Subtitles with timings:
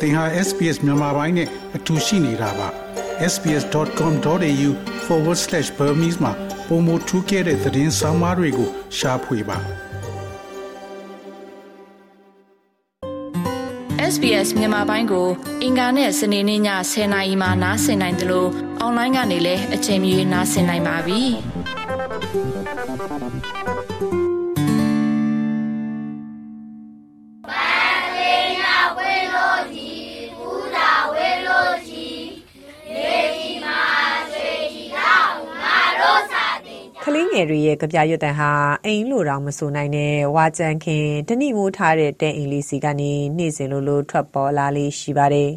[0.00, 2.68] သင်ဟာ SPS မြန်မာပိုင်းနဲ့အတူရှိနေတာပါ
[3.32, 6.32] sbs.com.au/burmese မှာ
[6.68, 9.58] ပုံမထူးခဲ့တဲ့သတင်းစာမားတွေကိုရှားဖွေပါ
[14.12, 15.28] SBS မြန်မာပိုင်းကို
[15.62, 16.60] အင်ကာနဲ့စနေနေ့ည
[16.92, 18.48] 10:00နာရီမှနားဆင်နိုင်တယ်လို့
[18.80, 21.20] အွန်လိုင်းကနေလည်းအချိန်မီနားဆင်နိုင်ပါပြီ။
[37.38, 38.50] ငယ်တွေရဲ့ကြပြရွတ်တန်ဟာ
[38.84, 45.50] အိမ်လို့တော့မဆိုနိုင်တဲ့ ဝါကြံခင်တဏိမိုးထားတဲ့ တဲအိမ်လေးစီကနေ နေ့စဉ်လိုလို ထွက်ပေါ်လာလေးရှိပါတယ်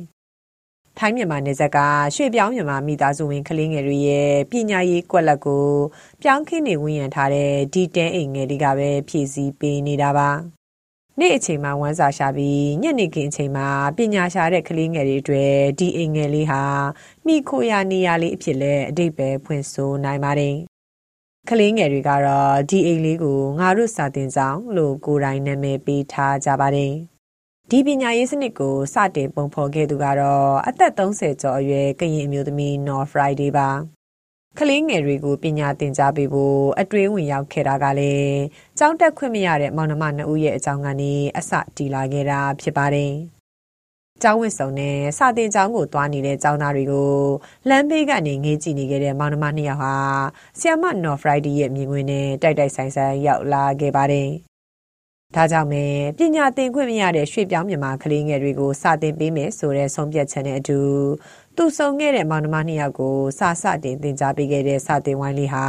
[0.97, 1.77] ။ထိုင်းမြန်မာနယ်စပ်က
[2.15, 5.67] ရွှေပြောင်းမြန်မာမိသားစုဝင် ကလေးငယ်တွေရဲ့ ပညာရေးကွက်လက်ကို
[6.21, 10.29] ပြောင်းခင်းနေဝန်းရံထားတဲ့ ဒီတဲအိမ်ငယ်တွေကပဲ ဖြည့်ဆည်းပေးနေတာပါ။
[11.19, 13.67] နေ့အချိန်မှာ ဝမ်းစာရှာပြီး ညနေခင်းအချိန်မှာ
[13.97, 16.63] ပညာရှာတဲ့ ကလေးငယ်တွေအတွက် ဒီအိမ်ငယ်လေးဟာ
[17.25, 20.70] မိခိုရာနေရာလေးအဖြစ်လဲအတိတ်ပဲဖွင့်ဆိုနိုင်ပါတယ်
[21.49, 26.93] ကလေးငယ်တွေကတော့ ဒီအိမ်လေးကို ငါတို့စာတင်ဆောင်လို့ ကိုယ်တိုင်နာမည်ပေးထားကြပါတယ်။
[27.69, 33.69] ဒီပညာရေးစနစ်ကို စတင်ပုံဖော်ခဲ့သူကတော့အသက်30ကျော်အရွယ်ကရင်အမျိုးသမီး North Friday ပါ။
[34.59, 38.37] ကလေးငယ်တွေကိုပညာသင်ကြားပေးဖို့အတွေးဝင်ရောက်ခဲ့တာကလည်း
[38.79, 43.13] ကြောင်းတက်ခွင့်မရတဲ့မောင်နှမနှစ်ဦးရဲ့အကြောင်းကနေအစတီလာခဲ့တာဖြစ်ပါတယ်။
[44.23, 47.11] ကျောင်းဝတ်စုံနဲ့စာသင်ကျောင်းကိုသွားနေတဲ့ကျောင်းသားတွေကို
[47.69, 49.95] လမ်းဘေးကနေငေးကြည့်နေခဲ့တဲ့မောင်နှမနှစ်ယောက်ဟာ
[50.59, 54.29] ဆီယမနော်ဖရိုက်ဒီရဲ့မြင်ကွင်းနဲ့တိုက်တိုက်ဆိုင်ဆိုင်ရောက်လာခဲ့ပါတယ်။
[55.35, 55.83] ဒါကြောင့်ပဲ
[56.17, 60.79] ပညာသင်ခွင့်မရတဲ့ရွှေပြောင်းမြန်မာကလေးငယ်တွေကိုစာသင်ပေးမယ်ဆိုတဲ့ဆုံးဖြတ်ချက်နဲ့အတူ
[61.55, 65.65] သူဆုံခဲ့တဲ့မောင်နှမနှစ်ယောက်ကိုစာစတင်သင်ကြားပေးခဲ့တဲ့စာသင်ဝိုင်းလေးဟာ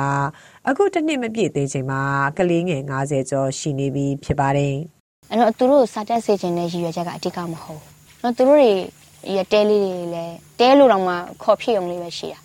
[0.68, 2.00] အခုတစ်နှစ်မပြည့်သေးချိန်မှာ
[2.38, 4.74] ကလေးငယ်90ကျော်ရှိနေပြီဖြစ်ပါတယ်။
[5.30, 7.91] အဲ့တော့သူတို့စာတက်စေခြင်းနဲ့ရည်ရွယ်ချက်ကအဓိကမဟုတ်
[8.22, 8.70] နော်သူတို့တွေ
[9.36, 12.38] ရတဲလေးတွေလည်းတဲလို့တော့မှခေါ်ဖြစ်အောင်လေးပဲရှိတာ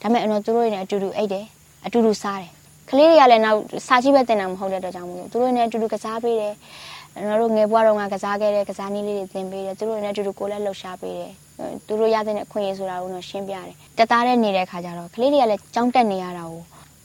[0.00, 1.44] ဒါပေမဲ့ကျွန်တော်သူတို့တွေနဲ့အတူတူအိတ်တယ်
[1.86, 2.50] အတူတူစားတယ်
[2.90, 6.54] ကလေးတွေကလည်းနောက်စာကြည့်ပဲတင်တာမဟုတ်တဲ့အတွက်ကြောင့်မလို့သူတို့နဲ့အတူတူကစားပေးတယ်
[7.14, 11.32] ကျွန်တော်တို့ငယ်ဘွားတော့ငါကစားခဲ့တဲ့ကစားနည်းလေးတွေသင်ပေးတယ်သူတို့နဲ့အတူတူကိုယ်လည်းလှုပ်ရှားပေးတယ်
[11.86, 16.60] သူတို့ရတဲ့အခွင့်အရေးဆိုတာကိုတော့ရှင်းပြတယ်တက်သားတဲ့နေတဲ့ခါကျတော့ကလေးတွေကလည်းကြောင်းတက်နေရတာကို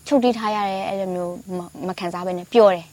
[0.08, 1.34] ချုပ်တီးထားရတဲ့အဲ့လိုမျိုး
[1.88, 2.86] မခံစားဘဲနဲ့ပျော့တယ်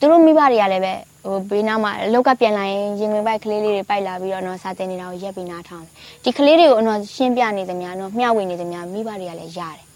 [0.00, 0.94] သူတို့မိဘတွေကလည်းပဲ
[1.24, 5.84] ဟိုဘေးနားမှာအလောက်ကပြန်လာရင်ရင်ဝင်ပိုက်ကလေးလေးတွေပိုက်လာပြီးတော့တော့စာတင်နေတာကိုရက်ပြီးနားထောင်
[6.24, 9.90] ဒီကလေးတွေကိုတော့ရှင်းပြနေသမျှတော့မျှဝေနေသမျှမိဘတွေကလည်းရတယ်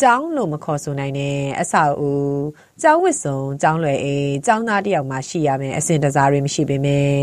[0.00, 2.12] ကျောင်းလို့မခေါ်ဆိုနိုင်တဲ့အဆောက်အဦ
[2.82, 7.14] ကျောင်းဝစ်စုံကျောင်းလွယ်အိမ်ကျောင်းသားတယောက်မှရှိရမယ်အစဉ်တစားတွေမရှိပေမဲ့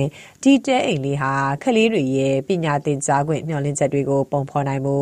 [0.44, 4.98] ဒီတဲအိမ်လေးဟာကလေးတွေရဲ့ပညာသင်ကြားခွင့်မျှော်လင့်ချက်တွေကိုပုံဖော်နိုင်မှု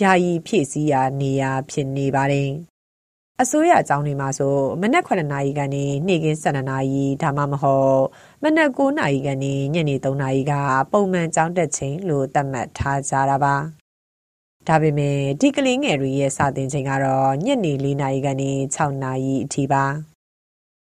[0.00, 2.50] ယာယီဖြည့်ဆည်းရာနေရာဖြစ်နေပါတယ်
[3.42, 8.02] အစိုးရအကြောင်းတွေမှာဆိုမနက်9နာရီကနေနေ့ကင်း12နာရီဒါမှမဟုတ်
[8.42, 10.52] မနက်9နာရီကနေညနေ3နာရီက
[10.92, 13.54] ပုံမှန်ကြောင်းတက်ချိန်လို့သတ်မှတ်ထားကြတာပါ
[14.66, 19.84] ဒါပေမဲ့ဒီကလေးငယ်တွေရဲ့စာသင်ချိန်ကတော့ညနေ4နာရီကနေ6နာရီအထိပါ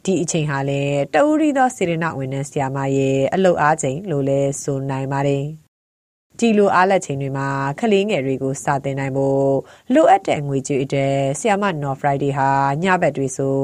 [0.04, 0.82] ဒီအချိန်ဟာလေ
[1.14, 5.44] တအူရီသောစေရနာဝန်ထမ်းဆရာမရဲ့အလုတ်အားချိန်လို့လဲဆိုနိုင်ပါတယ်
[6.40, 7.48] ဒီလိုအားလက်ချိန်တွေမှာ
[7.80, 9.48] ကလေးငယ်တွေကိုစာသင်နိုင်ဖို့
[9.94, 12.50] လိုအပ်တဲ့ငွေကြေးအတွက်ဆီယမ North Friday ဟာ
[12.82, 13.58] ညဘက်တွေဆို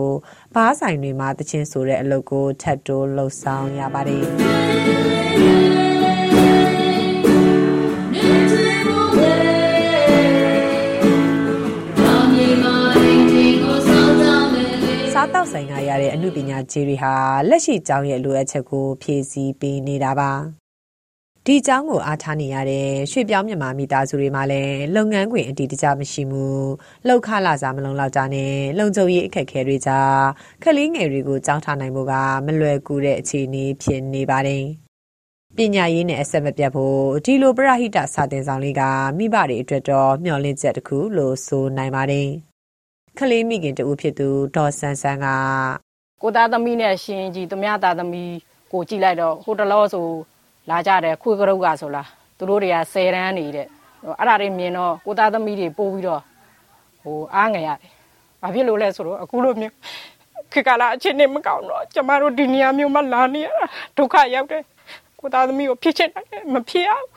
[0.55, 4.25] ဘားဆိုင်တွေမှာတချင်းဆိုတဲ့အလုပ်ကိုထပ်တိုးလှုပ်ဆောင်ရပါတယ်
[15.15, 17.15] စားတောက်ဆိုင်ကရတဲ့အမှုပညာခြေတွေဟာ
[17.49, 20.64] လက်ရှိကျောင်းရဲ့လိုအပ်ချက်ကိုဖြည့်ဆည်းပေးနေတာပါ
[21.49, 26.47] ဒီအကြောင်းကိုအားထားနေရတဲ့ရွှေပြောင်းမြန်မာမိသားစုတွေမှာလည်းလုပ်ငန်းခွင်အတီးတကျမရှိမှု
[27.09, 30.19] လောက်ခလာစားမလုံလောက်တာနဲ့လုံခြုံရေးအခက်အခဲတွေကြား
[30.63, 32.15] ခလေးငယ်တွေကိုကြောင်းထားနိုင်ဖို့က
[32.47, 34.65] မလွယ်ကူတဲ့အခြေအနေဖြစ်နေပါတယ်
[35.57, 38.83] ပညာရေးနဲ့အဆက်မပြတ်ဖို့ဒီလိုပရဟိတစာသင်ဆောင်လေးက
[39.19, 42.29] မိဘတွေအတွက်တော့မျှော်လင့်ချက်တစ်ခုလို့ဆိုနိုင်ပါတယ်။
[43.19, 45.27] ကလေးမိခင်တူဖြစ်သူဒေါ်ဆန်းဆန်းက
[46.23, 48.33] ကိုသားသမီးနဲ့ရှင်ကြီးသူများသားသမီး
[48.73, 50.09] ကိုကြည့်လိုက်တော့ဟိုတလောဆို
[50.71, 52.09] လာကြတယ်ခွေကရုတ်ကဆိုလား
[52.39, 53.67] သူတို့တွေက10တန်းနေတဲ့
[54.19, 56.23] အဲ့ဒါတွေမြင်တော့ကိုသားသမီးတွေပို့ပြီးတော့
[57.03, 57.91] ဟိုအားငယ်ရတယ်
[58.43, 59.75] ဘာဖြစ်လို့လဲဆိုတော့အခုလိုမျိုး
[60.53, 63.67] ခေကလာအချင်းနေမကောင်းတော့ကျမတို့ဒီနေရာမျိုးမှာလာနေရတာ
[63.97, 64.63] ဒုက္ခရောက်တယ်
[65.21, 67.09] ကိုသားသမီးကိုဖြစ်ချင်တယ်မဖြစ်အောင်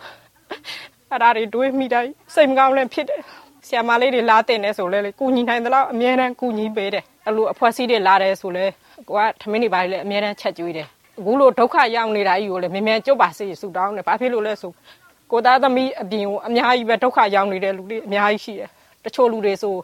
[1.12, 3.22] အဲ့ဒါတွေတွေးမိတိုင်းစိတ်မကောင်းလည်းဖြစ်တယ်
[3.68, 8.66] ဆရာမလေးတွေလာတင်နေဆိုလဲလေကုညီနိုင်သလောက်အမြဲတမ်းကုညီပေးတယ်အဲ့လိုအဖွဲ့အစည်းတွေလာတယ်ဆိုလဲ
[9.08, 10.88] ကိုကထမင်းတွေပါလေအမြဲတမ်းချက်ကျွေးတယ်
[11.20, 14.72] အခုလိုဒုက္ခရောက်နေတာကြီးကိုလည်းမြင်မြန်ကြုတ်ပါစေဆူတောင်းတယ်ဘာဖြစ်လို့လဲဆို
[15.32, 18.70] ကိုသားသမီးအပြင်ကိုအများကြီးပဲဒုက္ခရောက်နေတဲ့လူတွေအများကြီးရှိတယ်
[19.04, 19.76] တချို့လူတွေဆို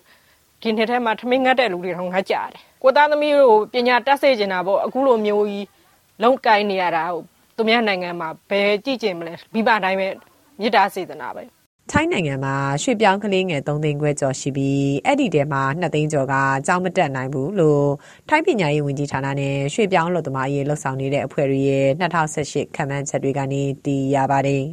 [0.62, 2.50] ဒီနှစ်ထဲမှာထမင်းငတ်တဲ့လူတွေတော့ငတ်ကြတယ်
[2.83, 5.68] ကိုသားသမီးတို့ပညာတက်စေချင်တာပေါ့အခုလိုမျိုးကြီး
[6.24, 7.03] လုံကိုင်းနေရတာ
[7.57, 10.07] သူများနိုင်ငံမှာဘယ်ကြည့်ကျင်မလဲမိဘတိုင်းပဲ
[10.59, 11.44] မေတ္တာစေတနာပဲ
[11.91, 16.35] ထိုင်းနိုင်ငံမှာရွှေပြောင်းကလေးငယ်3သိန်းခွဲကျော်ရှိပြီးအဲ့ဒီထဲမှာ2သိန်းကျော်က
[16.68, 17.88] ကြောင်းမတက်နိုင်ဘူးလို့
[18.30, 24.63] ထိုင်းပညာရေးဝန်ကြီးဌာနနဲ့ရွှေပြောင်းလုပ်သမားရေးလှုပ်ဆောင်နေတဲ့အဖွဲ့တွေရဲ့2018ခံမှန်းချက်တွေကနေသိရပါတယ်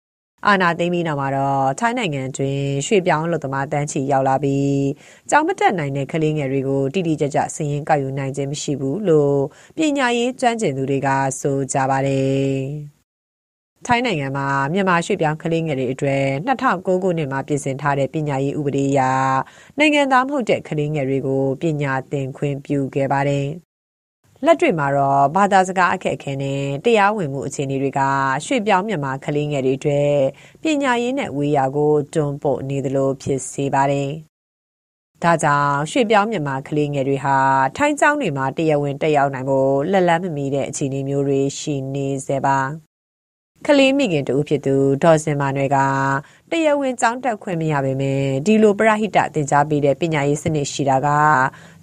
[0.46, 4.84] ။အာနာသိမ့်ပြီးနောက်မှာတော့ထိုင်းနိုင်ငံတွင်ရွှေပြောင်းလုပ်သမားတန်းချီရောက်လာပြီး
[5.30, 9.38] ကြောင်းမတက်နိုင်တဲ့ကလေးငယ်တွေကိုတိတိကျကျစည်ရင်းကောက်ယူနိုင်ခြင်းမရှိဘူးလို့
[9.76, 11.08] ပညာရေးကျွမ်းကျင်သူတွေက
[11.40, 12.54] ဆိုကြပါတယ်။
[13.86, 19.00] ထိုင်းနိုင်ငံမှာမြန်မာရွှေ့ပြောင်းကလေးငယ်တွေအတွက်2009ခုနှစ်မှာပြင်ဆင်ထားတဲ့ပညာရေးဥပဒေအရ
[19.78, 23.46] နိုင်ငံသားမဟုတ်တဲ့ကလေးငယ်တွေကိုပညာသင်ခွင့်ပြုခဲ့ပါတယ်။
[24.44, 28.00] လက်တွေ့မှာတော့ဘာသာစကားအခက်အခဲနဲ့တရားဝင်မှုအခြေအနေတွေက
[28.44, 30.16] ရွှေ့ပြောင်းမြန်မာကလေးငယ်တွေအတွက်
[30.62, 34.10] ပညာရေးနဲ့ဝေးရာကိုတွန်းပို့နေသလိုဖြစ်စေပါတယ်။
[35.22, 37.36] ဒါကြောင့်ရွှေ့ပြောင်းမြန်မာကလေးငယ်တွေဟာ
[37.76, 42.58] ထိုင်းကျောင်းတွေမှာတရားဝင်တက်ရောက်နိုင်ဖို့လက်လန်းမမီတဲ့အခြေအနေမျိုးတွေရှိနေစေပါ
[43.68, 45.78] ကလေးမိခင်တူဖြစ်သူဒေါ်စင်မာနွယ်က
[46.50, 51.08] တရားဝင်ကျောင်းတက်ခွင့်မရပေမဲ့ဒီလိုပရဟိတသင်ကြားပေးတဲ့ပညာရေးစနစ်ရှိတာက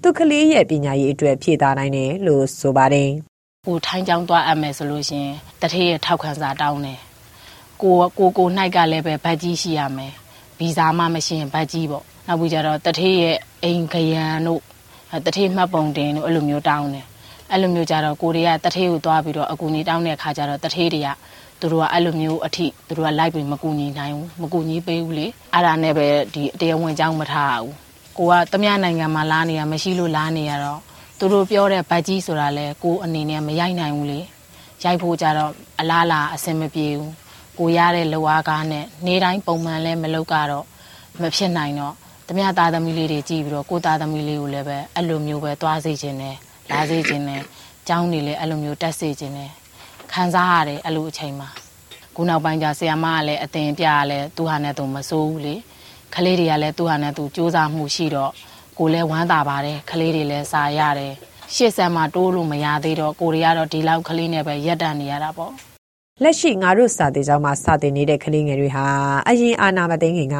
[0.01, 3.09] သူကလေးရဲ့ပညာရေးအတွက်ဖြည့်သားနိုင်တယ်လို့ဆိုပါတယ်။
[3.67, 5.27] ကိုထိုင်းကျောင်းသွားအပ်မယ်ဆိုလို့ရှင်
[5.61, 6.99] တထေးရဲ့ထောက်ခံစာတောင်းတယ်။
[7.81, 10.13] ကိုကိုကိုနိုင်ကလည်းပဲဗတ်ကြီးရှိရမယ်။
[10.59, 14.61] ဗီဇာမှမရှိရင်ဗတ်ကြီးပေါ့။နောက်ပြီးကြတော့တထေးရဲ့အိမ်ခရံတို့
[15.25, 17.05] တထေးမှတ်ပုံတင်တို့အဲ့လိုမျိုးတောင်းတယ်။
[17.51, 21.09] အဲ့လိုမျိုးကြတော့ကိုတွေကတထေးကိုသွားပြီးတော့အကူကြီးတောင်းတဲ့ခါကျတော့တထေးတွေက
[21.59, 27.74] သူတို့ကအဲ့လိုမျိုးအထိသူတို့ကလိုက်ပြီးမကူညီနိုင်ဘူးမကူညီပေးဘူးလေအဲ့ဒါနဲ့ပဲဒီတရားဝင်ကြောင်းမထားဘူး
[28.18, 30.80] ကိုကတမရနိုင်ငံမှာလာနေရမရှိလို့လာနေရတော့
[31.19, 34.19] သူတို့ပြောတဲ့ဗတ်ကြီးဆိုတာလဲကိုအနေနဲ့မရိုက်နိုင်ဘူးလေ
[34.83, 37.12] ရိုက်ဖို့ကြတော့အလားလာအဆင်မပြေဘူး
[37.59, 40.65] ကိုရတဲ့လောအားကားနဲ့နေတိုင်းပုံမှန်လဲမလုပ်ကတော့
[41.21, 41.95] မဖြစ်နိုင်တော့
[42.27, 46.36] တမရသားသမီးလေးတွေကြည့်ပြီးတော့ကိုသားသမီးလေးကိုလည်းပဲအဲ့လိုမျိုးပဲသွားစေခြင်းနဲ့
[46.71, 47.44] လာစေခြင်းနဲ့
[47.88, 49.51] ကျောင်းနေလဲအဲ့လိုမျိုးတက်စေခြင်းနဲ့
[50.12, 51.50] ခံစားရတယ်အဲ့လိုအချိန်မှာ
[52.15, 55.56] ခုနောက်ပိုင်းကျဆရာမကလည်းအတင်ပြရလဲသူဟာနဲ့သူမစိုးဘူးလေ
[56.15, 58.31] ကလေးတွေကလည်းသူဟာနဲ့သူစူးစမ်းမှုရှိတော့
[58.77, 61.13] ကိုလည်းဝမ်းသာပါတယ်ကလေးတွေလည်းစာရတယ်
[61.56, 65.51] ရှေ့ဆက်မှာတိုးလို့မရသေးတော့ကိုတွေကတော့ဒီလောက်ကလေးနဲ့ပဲရက်တန့်နေရတာပေါ့
[66.24, 68.85] လက်ရှိငါတို့စာတင်ကျောင်းမှာစာတင်နေတဲ့ကလေးငယ်တွေဟာ
[69.29, 70.38] အရင်အာနာမသိငင်က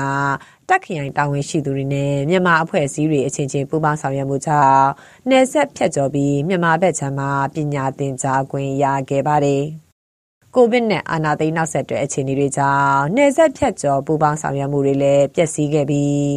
[0.72, 4.88] တက်ခရိုင်တာဝန်ရှိသူတွေနဲ့မြန်မာအဖွဲ့အစည်းတွေအချင်းချင်းပူးပေါင်းဆောင်ရွက်မှုကြောင့်
[5.30, 9.64] နယ်ဆက်ဖြတ်ကျော်ပြီးမြန်မာဘက်ခြမ်းမှာပညာသင်ကြားခွင့်ရခဲ့ပါတယ်။
[10.56, 16.32] ကိုဗစ်နဲ့အာဏာသိမ်းနောက်ဆက်တွဲအခြေအနေတွေကြောင့်နယ်ဆက်ဖြတ်ကျော်ပူးပေါင်းဆောင်ရွက်မှုတွေလည်းပျက်စီးခဲ့ပြီး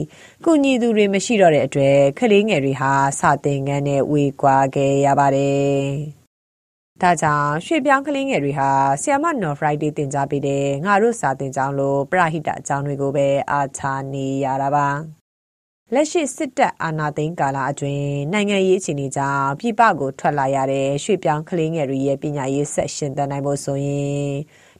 [0.45, 5.85] ကုညီသူတွေမရှိတော့တဲ့အတွက်ကလေးငယ်တွေဟာစာသင်ခန်းနဲ့ဝေကွာခဲ့ရပါတယ်။
[7.03, 8.71] ဒါကြောင့်ရွှေပြောင်းကလေးငယ်တွေဟာ
[9.03, 14.89] ဆီယမနော်ဖရိုက်ဒေးတင် जा ပေးတဲ့ငါတို့စာတင်ကြောင်းလိုပရဟိတအကြောင်းတွေကိုပဲအားထားနေရတာပါ
[15.95, 24.29] လက်ရှိစစ်တပ်အာဏာသိမ်းကာလအတွင်းနိုင်ငံရေးအခြေအနေကြောင့်ပြည်ပကိုထွက်လာရတဲ့ရွှေပြောင်းကလေးငယ်တွေရဲ့ပညာရေးဆက်ရှင်သန်နိုင်ဖို့ဆိုရင်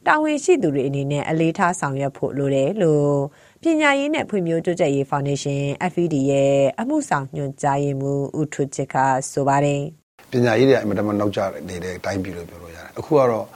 [0.07, 3.15] တာဝန်ရှိသူတွေအနေနဲ့အလေးထားဆောင်ရွက်ဖို့လိုတယ်လို့
[3.63, 8.97] ပညာရေးနဲ့ဖွံ့ဖြိုးတိုးတက်ရေးဖောင်ဒေးရှင်း FED ရဲ့အမှုဆောင်ညွှန်ကြားရေးမှူးဦးထွချစ်က
[9.33, 9.85] ဆိုပါတယ်။
[10.35, 13.47] ပညာရေးတွေအင်မတန်မှနောက်ကျနေတဲ့အတိုင်းပြည်လို့ပြောလို့ရတယ်အခုကတော့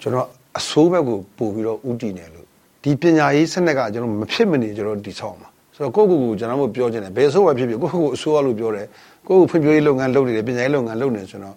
[0.00, 0.26] ကျွန်တော်
[0.58, 2.46] အစိုးဘက်ကိုပို့ပြီးတော့ဥတည်နေလို့
[2.82, 8.86] ဒီပညာရေးစနစ်ကကျွန်တော်မဖြစ်မနေကျွန်တော်ဒီဆောက်မှာဆိုတော့ကိုယ့်ကိုယ်ကိုကျွန်တော်တို့ပြောချင်တယ်ဘယ်အစိုးပဲဖြစ်ဖြစ်ကိုယ့်ကိုယ်အစိုးရလို့ပြောတယ်
[9.26, 11.54] ကိုယ့်ကိုဖွံ့ဖြိုးရေးလုပ်ငန်းလုပ်နေတယ်ပညာရေးလုပ်ငန်းလုပ်နေဆိုတော့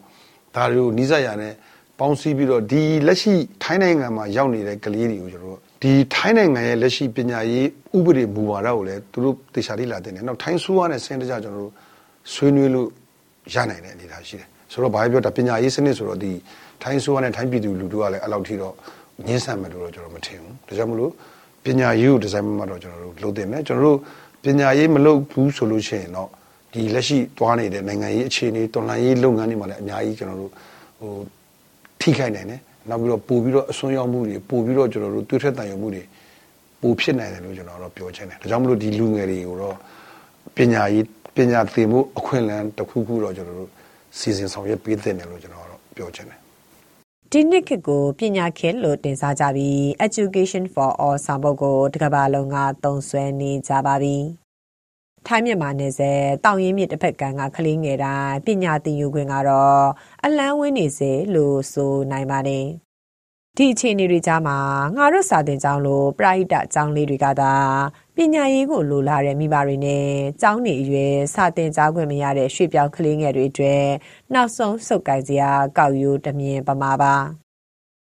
[0.55, 1.53] ဒါတွေကိုနီးစပ်ရနဲ့
[1.99, 7.67] ပေါင်းစည်းပြီးတော့ဒီလက်ရှိထိုင်းနိုင်ငံမှာရောက်နေတဲ့ကလေးတွေကိုကျွန်တော်တို့ဒီထိုင်းနိုင်ငံရဲ့လက်ရှိပညာရေး
[7.97, 11.73] ဥပဒေမူဝါဒကိုလည်းသူတို့တေချာလေးလာတင်တယ်။နောက်ထိုင်းဆိုးရနဲ့စင်တကြကျွန်တော်တို့
[12.33, 12.87] ဆွေးနွေးလို့
[13.53, 16.31] ရနိုင်တဲ့အနေအထားရှိတယ် ဆိုတော့ဘာပြောတာပညာရေးစနစ်ဆိုတော့ဒီ
[16.81, 18.73] ထိုင်းဆိုးကနဲ့ထိုင်းပြည်သူလူထုကလည်းအဲ့လောက်ထိတော့
[19.25, 21.11] ငင်းဆန်မယ်လို့တော့ကျွန်တော်မထင်ဘူးဒါကြောင့်မလို့
[21.63, 23.97] ပညာရေးကိုဒီဇိုင်းမှာတော့ကျွန်တော်တို့လုပ်တင်မယ်ကျွန်တော်တို့
[24.43, 26.29] ပညာရေးမလုပ်ဘူးဆိုလို့ရှိရင်တော့
[26.73, 30.51] ဒီလက်ရှိသွားနေတဲ့နိုင်ငံရေးအခြေအနေတော်လှန်ရေးလုပ်ငန်းတွေမှာလည်းအများကြီးကျွန်တော်တို့
[30.99, 31.11] ဟို
[32.01, 36.03] ထိခိုက်နိုင်တယ်နောက်ပြီးတော့ပို့ပြီးတော့အစွန်းရောက်မှုတွေပို့ပြီးတော့ကျွန်တော်တို့တွေးထက်တန်ရုံမှုတွေ
[36.81, 39.75] ပိုဖြစ်နိုင်တယ်လို့ကျွန်တော်တို့ပြောချင်တယ်ဒါကြောင့်မလို့ဒီလူငယ်တွေကိုတော့
[40.57, 41.05] ပညာရေး
[41.35, 43.69] ပညာသင်မှုအခွင့်အလမ်းတစ်ခုခုတော့ကျွန်တော်တို့
[44.19, 46.39] စီစဉ်ဆောင်ရွက်ပေးတဲ့တယ်လို့ကျွန်တော်ကတော့ပြောချင်တယ်
[47.31, 54.17] ဒီနှစ်ခေတ်ကိုပညာခေတ်လို့တင်စားကြပြီး Education for All ဆောင်ပုဒ်ကိုတကဘာလုံးကသုံးစွဲနေကြပါပြီ။
[55.27, 59.85] ထိုင်းမြန်မာနယ်စပ်တောင်ရင်မြစ်တစ်ဖက်ကကကလေးငယ်တိုင်းပညာသင်ယူခွင့်ကတော့
[60.23, 62.65] အလန်းဝင်းနေစေလို့ဆိုနိုင်ပါတယ်။
[63.57, 64.57] ဒီအခြေအနေတွေကြားမှာ
[64.97, 67.53] ငါတို့စာသင်ကျောင်းလိုပရိဟိတကျောင်းလေးတွေကသာ
[68.15, 70.05] ပညာရေးကိုလိုလားတဲ့မိဘတွေနဲ့
[70.41, 73.85] ကျောင်းနေအရွယ်စာသင်ကြားခွင့်မရတဲ့ရွှေပြောင်းကလေးငယ်တွေအတွက်
[74.33, 77.15] နောက်ဆုံးစုပ်ကိုင်စရာကောက်ရိုးတမြင်ပမာပါ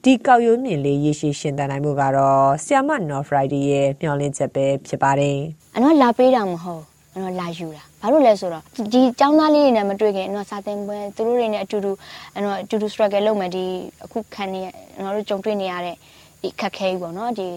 [0.05, 5.39] ဒီကောက်ရိုးမြင်လေးရေရှည်ရှင်သန်နိုင်မှုကတော့ဆီယမနော်ဖရိုက်ဒီရဲ့မျှော်လင့်ချက်ပဲဖြစ်ပါတယ်
[5.75, 6.83] အနော်လာပေးတာမဟုတ်
[7.13, 11.93] ကျွန်တော်လာယူတာ ဘာလို့လဲဆိုတော့ဒီចောင်းသားလေးတွေနဲ့မတွေ့ခင်ကျွန်တော်စာသင်ပွဲသူတို့တွေနဲ့အတူတူ
[12.35, 13.65] ကျွန်တော်အတူတူ struggle လုပ်မယ်ဒီ
[14.05, 14.61] အခုခံနေ
[14.95, 15.97] ကျွန်တော်တို့ကြုံတွေ့နေရတဲ့
[16.43, 17.49] ဒီခက်ခဲကြီးပေါ့နော်ဒီ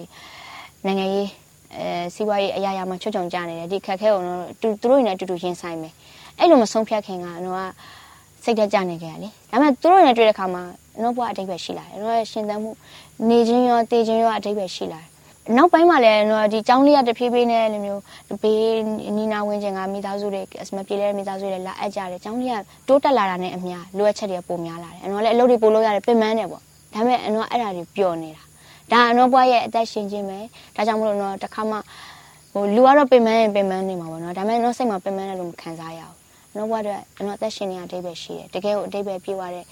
[0.86, 1.30] နိုင်ငံရေး
[1.78, 5.94] အဲစီးပွားရေးအရာရာမှာချွတ်ချုံကြနေတယ်ဒီခက်ခဲကိုတော့သူတို့နဲ့အတူတူရင်ဆိုင်မယ်
[6.40, 7.72] အဲ့လိုမဆုံးဖြတ်ခင်ကတော့
[8.44, 10.64] စိတ်တက်ကြနေကြရလေဒါပေမဲ့သူတို့နဲ့တွေ့တဲ့အခါမှာ
[11.04, 12.72] တော့ဘွားအတိတ်ပဲရှိလာတယ်တော့ရှင်သန်မှု
[13.30, 15.15] နေခြင်းရောတည်ခြင်းရောအတိတ်ပဲရှိလာတယ်
[15.58, 18.02] နောက်ပိုင်းမှာလည်းတော့ဒီကျောင်းလေးကတဖြည်းဖြည်းနဲ့လိုမျိုး
[18.42, 18.82] ဘေး
[19.18, 20.42] နီနာဝင်ခြင်းကမိသားစုတွေ
[20.76, 26.62] မပြေလဲမိသားစုတွေလာအပ်ကြတယ်ကျောင်းလေးကတိုးတက်လာတာနဲ့အမျှလိုအပ်ချက်တွေပိုများလာတယ်အနော်လည်းအလုပ်တွေပိုလုပ်ရတယ်ပြင်ပန်းတယ်ပေါ့
[26.94, 28.44] ဒါပေမဲ့အနော်အဲ့ဒါတွေပျော်နေတာ
[28.92, 30.40] ဒါအနော်ဘွားရဲ့အသက်ရှင်ခြင်းပဲ
[30.76, 31.78] ဒါကြောင့်မလို့နော်တခါမှ
[32.54, 36.16] ဟိုလူကတော့ပြင်ပန်းရင်ပြင်ပန်းနေမှာပေါ့နော်ဒါပေမဲ့နော်စိတ်မှာပြင်ပန်းတယ်လို့မခံစားရဘူး
[36.56, 39.66] နော်ဘွားတို့အနော်အသက်ရှင်နေရအတိတ်ပဲရှိတယ်တကယ်ကိုအတိတ်ပဲပြေးသွားတဲ့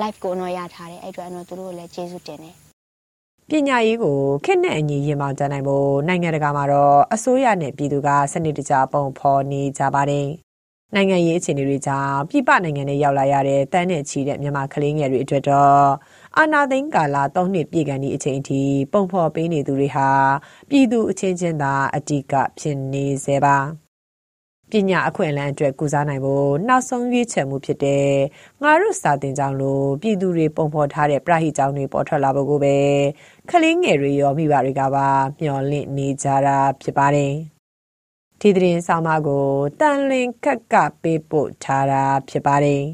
[0.00, 2.67] life ကိုနော်ရထားတယ်အဲ့အတွက်နော်သူတို့ကိုလည်းကျေးဇူးတင်တယ်
[3.50, 10.28] ပညာရေးကိုခက်နဲ့အညီရင်မောင်တန်းနိုင်ဖို့နိုင်ငံတကာမှာတော့အစိုးရနဲ့ပြည်သူကစနစ်တကျပုံဖော်နေကြပါတယ်။
[10.94, 15.86] နိုင်ငံရေးအခြေအနေတွေကြောင့်ပြည်ပနိုင်ငံတွေရောက်လာရတဲ့တန်းနဲ့ချီတဲ့မြန်မာကလေးငယ်တွေအတွက်တော့
[16.36, 18.60] အာနာသိန်းကာလ၃နှစ်ပြည့်ကန်ဒီအချိန်ထိ
[18.92, 20.10] ပုံဖော်ပေးနေသူတွေဟာ
[20.70, 23.58] ပြည်သူအချင်းချင်းသာအတိကဖြစ်နေစေပါ။
[24.70, 28.08] ပညာအခွင့်အလမ်းအတွက်ကုစားနိုင်ဖို့နောက်ဆုံးရွေးချယ်မှုဖြစ်တဲ့
[28.62, 32.76] ငါတို့စာတင်ကြောင်းလိုပြည်သူတွေပုံဖော်ထားတဲ့ပရဟိကြောင်းတွေပေါ်ထွက်လာဖို့ကိုပဲ
[33.50, 35.08] ကလေးငယ်တွေရောမိဘတွေကပါ
[35.40, 37.34] မျှော်လင့်နေကြတာဖြစ်ပါတယ်။
[38.40, 39.46] ဒီသတင်းဆောင်မကို
[39.80, 42.82] တန်လင်ခက်ကပေးပို့ထားတာဖြစ်ပါတယ်။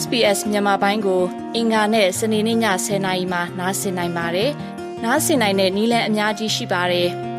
[0.00, 1.22] SBS မြန်မာပိုင်းကို
[1.56, 4.50] အင်ကာနဲ့စနေနေ့ည10:00နာရီမှနားဆင်နိုင်ပါတယ်။
[5.04, 7.10] နားဆင်နိုင်တဲ့နည်းလမ်းအများကြီးရှိပါတယ်။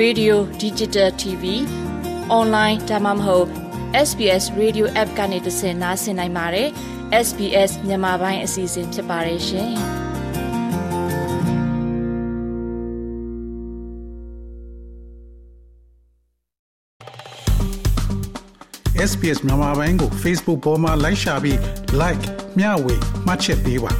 [0.00, 1.44] Radio Digital TV
[2.38, 3.46] online ဒါမှမဟုတ်
[4.08, 6.68] SBS Radio App ကနေသင်နားဆင်နိုင်ပါတယ်။
[7.26, 9.72] SBS မြန်မာပိုင်းအစီအစဉ်ဖြစ်ပါတယ်ရှင်။
[19.10, 21.58] SBS မြန်မာပိုင်းကို Facebook ပေါ်မှာ like ရှာပြီး
[22.00, 22.24] like
[22.58, 22.94] မျှဝေ
[23.26, 23.92] မှတ်ချက်ပေးပါ